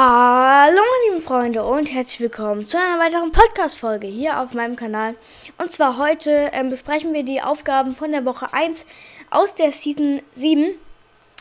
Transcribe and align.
Hallo 0.00 0.76
meine 0.76 1.10
lieben 1.10 1.26
Freunde 1.26 1.64
und 1.64 1.92
herzlich 1.92 2.20
willkommen 2.20 2.68
zu 2.68 2.78
einer 2.78 3.00
weiteren 3.00 3.32
Podcast-Folge 3.32 4.06
hier 4.06 4.40
auf 4.40 4.54
meinem 4.54 4.76
Kanal. 4.76 5.16
Und 5.60 5.72
zwar 5.72 5.98
heute 5.98 6.52
ähm, 6.52 6.68
besprechen 6.68 7.12
wir 7.14 7.24
die 7.24 7.42
Aufgaben 7.42 7.96
von 7.96 8.12
der 8.12 8.24
Woche 8.24 8.52
1 8.52 8.86
aus 9.30 9.56
der 9.56 9.72
Season 9.72 10.22
7. 10.34 10.68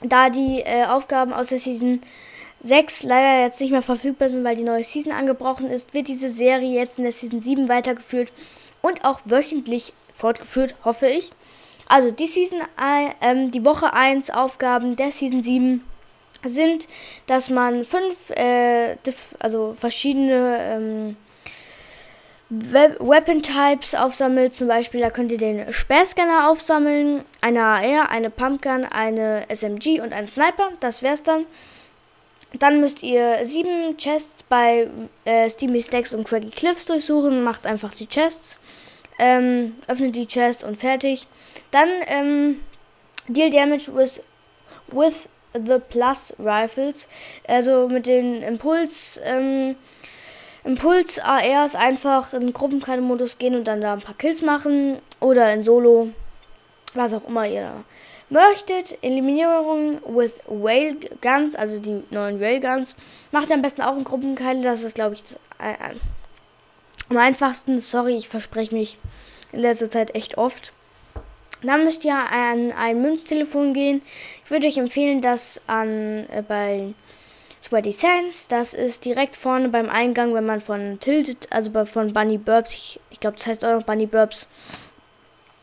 Da 0.02 0.32
die 0.32 0.62
äh, 0.66 0.86
Aufgaben 0.86 1.34
aus 1.34 1.50
der 1.50 1.60
Season 1.60 2.02
6 2.62 3.04
leider 3.04 3.44
jetzt 3.44 3.62
nicht 3.62 3.70
mehr 3.70 3.84
verfügbar 3.84 4.28
sind, 4.28 4.44
weil 4.44 4.56
die 4.56 4.64
neue 4.64 4.84
Season 4.84 5.14
angebrochen 5.14 5.70
ist, 5.70 5.94
wird 5.94 6.08
diese 6.08 6.30
Serie 6.30 6.80
jetzt 6.80 6.98
in 6.98 7.04
der 7.04 7.14
Season 7.14 7.44
7 7.44 7.70
weitergeführt 7.70 8.34
und 8.82 9.06
auch 9.06 9.20
wöchentlich 9.26 9.94
fortgeführt, 10.12 10.74
hoffe 10.84 11.06
ich. 11.06 11.32
Also 11.90 12.10
die 12.10 12.26
Season, 12.26 12.62
äh, 12.82 13.50
die 13.52 13.64
Woche 13.64 13.94
1 13.94 14.32
Aufgaben 14.32 14.96
der 14.96 15.12
Season 15.12 15.44
7 15.44 15.84
sind, 16.50 16.88
dass 17.28 17.50
man 17.50 17.84
fünf, 17.84 18.30
äh, 18.32 18.98
also 19.40 19.76
verschiedene 19.78 20.60
ähm, 20.62 21.18
Weapon 22.50 23.42
Types 23.42 23.94
aufsammelt. 23.94 24.56
Zum 24.56 24.68
Beispiel, 24.68 25.02
da 25.02 25.10
könnt 25.10 25.32
ihr 25.32 25.38
den 25.38 25.72
Sperrscanner 25.72 26.50
aufsammeln, 26.50 27.24
eine 27.42 27.62
AR, 27.62 28.10
eine 28.10 28.30
Pumpgun, 28.30 28.86
eine 28.86 29.46
SMG 29.50 30.00
und 30.02 30.14
einen 30.14 30.28
Sniper. 30.28 30.72
Das 30.80 31.02
wär's 31.04 31.24
dann. 31.24 31.46
Dann 32.54 32.80
müsst 32.80 33.04
ihr 33.04 33.46
sieben 33.46 33.98
Chests 33.98 34.44
bei 34.44 34.90
äh, 35.26 35.50
Steamy 35.50 35.82
Stacks 35.82 36.14
und 36.14 36.26
Craggy 36.26 36.50
Cliffs 36.50 36.86
durchsuchen. 36.86 37.44
Macht 37.44 37.68
einfach 37.68 37.94
die 37.94 38.08
Chests. 38.08 38.58
Ähm, 39.20 39.76
öffnet 39.88 40.16
die 40.16 40.28
Chest 40.28 40.64
und 40.64 40.78
fertig. 40.78 41.28
Dann 41.72 41.90
ähm, 42.08 42.60
Deal 43.28 43.50
Damage 43.50 43.94
with, 43.94 44.22
with 44.88 45.28
the 45.54 45.80
Plus 45.90 46.34
Rifles. 46.40 47.08
Also 47.48 47.88
mit 47.88 48.08
den 48.08 48.42
Impuls, 48.44 49.20
ähm, 49.24 49.76
Impuls 50.64 51.20
ARs 51.20 51.76
einfach 51.76 52.34
in 52.34 52.54
Gruppenkampfmodus 52.54 53.38
gehen 53.38 53.56
und 53.56 53.68
dann 53.68 53.82
da 53.82 53.94
ein 53.94 54.02
paar 54.02 54.18
Kills 54.18 54.42
machen. 54.42 55.00
Oder 55.20 55.54
in 55.54 55.64
Solo, 55.64 56.10
was 56.94 57.14
auch 57.14 57.28
immer 57.28 57.48
ihr 57.48 57.62
da 57.62 57.84
möchtet. 58.30 58.98
Eliminierung 59.02 60.02
with 60.06 60.34
Whale 60.48 60.96
Guns, 61.22 61.56
also 61.56 61.80
die 61.80 62.04
neuen 62.10 62.40
Whale 62.40 62.60
Guns. 62.60 62.96
Macht 63.32 63.50
ihr 63.50 63.56
am 63.56 63.62
besten 63.62 63.82
auch 63.82 63.98
in 63.98 64.04
Gruppenkeile. 64.04 64.62
Das 64.62 64.84
ist, 64.84 64.96
glaube 64.96 65.16
ich, 65.16 65.24
äh, 65.60 65.72
äh, 65.72 65.96
am 67.10 67.18
einfachsten. 67.18 67.80
Sorry, 67.80 68.16
ich 68.16 68.28
verspreche 68.28 68.76
mich 68.76 68.98
in 69.52 69.62
letzter 69.62 69.90
Zeit 69.90 70.16
echt 70.16 70.38
oft. 70.38 70.74
Dann 71.64 71.84
müsst 71.84 72.06
ihr 72.06 72.16
an 72.16 72.72
ein 72.72 73.02
Münztelefon 73.02 73.74
gehen. 73.74 74.02
Ich 74.46 74.52
würde 74.52 74.68
euch 74.68 74.78
empfehlen, 74.78 75.22
das 75.22 75.62
an 75.68 76.26
äh, 76.30 76.44
bei 76.48 76.94
Sweaty 77.64 77.92
Sands. 77.92 78.48
Das 78.48 78.74
ist 78.74 79.06
direkt 79.06 79.36
vorne 79.36 79.70
beim 79.70 79.90
Eingang, 79.90 80.34
wenn 80.34 80.46
man 80.46 80.62
von 80.62 81.00
Tilted, 81.00 81.48
also 81.52 81.86
von 81.86 82.14
Bunny 82.14 82.38
Burbs, 82.38 82.74
ich, 82.74 83.00
ich 83.10 83.20
glaube, 83.20 83.38
das 83.38 83.48
heißt 83.48 83.66
auch 83.66 83.74
noch 83.74 83.84
Bunny 83.84 84.06
Burbs, 84.06 84.48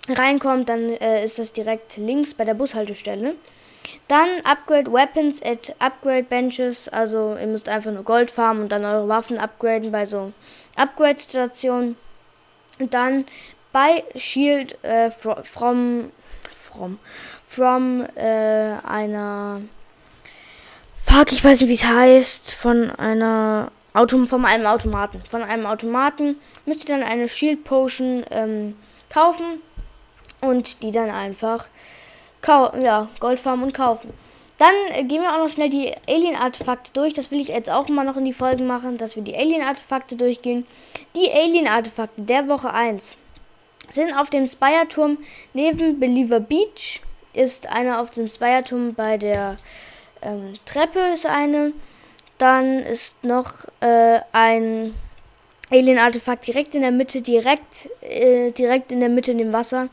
reinkommt, 0.09 0.69
dann 0.69 0.91
äh, 0.91 1.25
ist 1.25 1.39
das 1.39 1.53
direkt 1.53 1.97
links 1.97 2.35
bei 2.35 2.45
der 2.45 2.55
Bushaltestelle. 2.55 3.35
Dann 4.09 4.29
Upgrade 4.45 4.93
Weapons 4.93 5.43
at 5.43 5.75
Upgrade 5.79 6.25
Benches. 6.25 6.89
Also 6.89 7.37
ihr 7.41 7.47
müsst 7.47 7.69
einfach 7.69 7.93
nur 7.93 8.05
Gold 8.05 8.31
farmen 8.31 8.65
und 8.65 8.73
dann 8.73 8.85
eure 8.85 9.09
Waffen 9.09 9.39
upgraden 9.39 9.93
bei 9.93 10.05
so 10.05 10.33
Upgrade-Stationen. 10.77 11.97
Und 12.79 12.93
dann 12.93 13.25
bei 13.75 14.05
Shield 14.15 14.83
äh, 14.85 15.11
from 15.11 16.13
from 16.55 16.99
from 17.45 18.07
äh, 18.15 18.77
einer 18.87 19.61
Fuck, 21.05 21.33
ich 21.33 21.45
weiß 21.45 21.61
nicht, 21.61 21.69
wie 21.69 21.75
es 21.75 21.85
heißt, 21.85 22.53
von 22.53 22.91
einer 22.93 23.71
Auto, 23.93 24.25
von 24.25 24.45
einem 24.47 24.67
Automaten. 24.67 25.21
Von 25.29 25.43
einem 25.43 25.67
Automaten 25.67 26.37
müsst 26.65 26.89
ihr 26.89 26.97
dann 26.97 27.07
eine 27.07 27.29
Shield 27.29 27.65
Potion 27.65 28.25
ähm, 28.31 28.77
kaufen 29.13 29.61
und 30.41 30.83
die 30.83 30.93
dann 30.93 31.11
einfach 31.11 31.67
ja, 32.47 33.09
Gold 33.21 33.39
farmen 33.39 33.65
und 33.65 33.75
kaufen. 33.75 34.13
Dann 34.59 34.75
äh, 34.93 35.05
gehen 35.05 35.23
wir 35.23 35.35
auch 35.35 35.39
noch 35.39 35.49
schnell 35.49 35.69
die 35.69 35.93
Alien-Artefakte 36.09 36.93
durch. 36.93 37.13
Das 37.13 37.31
will 37.31 37.41
ich 37.41 37.49
jetzt 37.49 37.71
auch 37.71 37.89
immer 37.89 38.05
noch 38.05 38.17
in 38.17 38.25
die 38.25 38.33
Folgen 38.33 38.67
machen, 38.67 38.99
dass 38.99 39.17
wir 39.17 39.23
die 39.23 39.37
Alien-Artefakte 39.37 40.17
durchgehen. 40.17 40.67
Die 41.17 41.31
Alien-Artefakte 41.31 42.23
der 42.23 42.49
Woche 42.49 42.73
1 42.73 43.17
sind 43.91 44.13
auf 44.15 44.31
dem 44.31 44.47
Spire-Turm 44.47 45.19
neben 45.53 46.01
Believer 46.01 46.41
Beach. 46.41 47.01
Ist 47.33 47.69
eine 47.69 47.99
auf 48.01 48.11
dem 48.11 48.29
Spire-Turm 48.29 48.95
bei 48.95 49.17
der 49.17 49.57
ähm, 50.25 50.55
Treppe 50.65 51.13
ist 51.13 51.27
eine. 51.27 51.73
Dann 52.39 52.81
ist 52.81 53.25
noch 53.25 53.67
äh, 53.81 54.21
ein 54.33 54.95
Alien-Artefakt 55.71 56.47
direkt 56.47 56.75
in 56.75 56.83
der 56.83 56.91
Mitte, 56.91 57.23
direkt, 57.23 57.89
äh, 58.03 58.51
direkt 58.51 58.91
in 58.93 59.01
der 59.01 59.09
Mitte 59.09 59.33
in 59.33 59.39
dem 59.39 59.53
Wasser. 59.53 59.89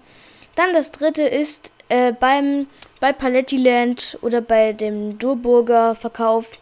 Dann 0.55 0.73
das 0.73 0.91
dritte 0.91 1.23
ist 1.23 1.71
äh, 1.89 2.13
beim, 2.13 2.67
bei 2.99 3.13
Paletti 3.13 3.57
Land 3.57 4.17
oder 4.21 4.41
bei 4.41 4.73
dem 4.73 5.17
Durburger 5.17 5.95
Verkauf. 5.95 6.59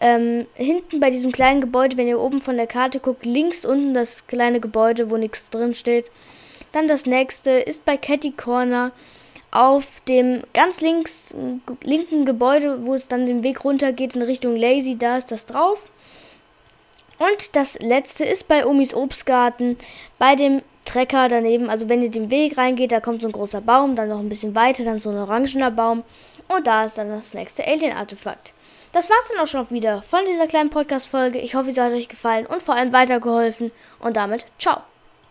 Ähm, 0.00 0.46
hinten 0.54 1.00
bei 1.00 1.10
diesem 1.10 1.32
kleinen 1.32 1.60
Gebäude, 1.60 1.96
wenn 1.96 2.06
ihr 2.06 2.20
oben 2.20 2.40
von 2.40 2.56
der 2.56 2.68
Karte 2.68 3.00
guckt, 3.00 3.26
links 3.26 3.64
unten 3.64 3.94
das 3.94 4.28
kleine 4.28 4.60
Gebäude, 4.60 5.10
wo 5.10 5.16
nichts 5.16 5.50
drin 5.50 5.74
steht. 5.74 6.06
Dann 6.72 6.88
das 6.88 7.06
nächste 7.06 7.52
ist 7.52 7.84
bei 7.84 7.96
Catty 7.96 8.32
Corner 8.32 8.92
auf 9.50 10.00
dem 10.06 10.42
ganz 10.52 10.80
links 10.80 11.34
linken 11.82 12.26
Gebäude, 12.26 12.86
wo 12.86 12.94
es 12.94 13.08
dann 13.08 13.26
den 13.26 13.42
Weg 13.42 13.64
runter 13.64 13.92
geht 13.92 14.14
in 14.14 14.22
Richtung 14.22 14.56
Lazy, 14.56 14.96
da 14.96 15.16
ist 15.16 15.32
das 15.32 15.46
drauf. 15.46 15.88
Und 17.18 17.56
das 17.56 17.78
letzte 17.80 18.24
ist 18.24 18.46
bei 18.46 18.64
Omis 18.64 18.94
Obstgarten, 18.94 19.76
bei 20.18 20.36
dem 20.36 20.62
Trecker 20.84 21.28
daneben. 21.28 21.68
Also 21.68 21.88
wenn 21.88 22.02
ihr 22.02 22.10
den 22.10 22.30
Weg 22.30 22.56
reingeht, 22.56 22.92
da 22.92 23.00
kommt 23.00 23.22
so 23.22 23.28
ein 23.28 23.32
großer 23.32 23.60
Baum, 23.60 23.96
dann 23.96 24.08
noch 24.08 24.20
ein 24.20 24.28
bisschen 24.28 24.54
weiter, 24.54 24.84
dann 24.84 24.98
so 24.98 25.10
ein 25.10 25.18
orangener 25.18 25.70
Baum. 25.70 26.04
Und 26.48 26.66
da 26.66 26.84
ist 26.84 26.96
dann 26.98 27.10
das 27.10 27.34
nächste 27.34 27.66
Alien-Artefakt. 27.66 28.54
Das 28.92 29.10
war's 29.10 29.28
dann 29.30 29.42
auch 29.42 29.48
schon 29.48 29.70
wieder 29.70 30.00
von 30.02 30.20
dieser 30.26 30.46
kleinen 30.46 30.70
Podcast-Folge. 30.70 31.38
Ich 31.40 31.54
hoffe, 31.54 31.72
sie 31.72 31.80
hat 31.80 31.92
euch 31.92 32.08
gefallen 32.08 32.46
und 32.46 32.62
vor 32.62 32.74
allem 32.74 32.92
weitergeholfen. 32.92 33.70
Und 34.00 34.16
damit, 34.16 34.46
ciao. 34.58 34.82